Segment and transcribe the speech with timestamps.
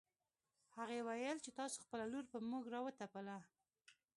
[0.75, 3.37] هغې ويل چې تاسو خپله لور په موږ راوتپله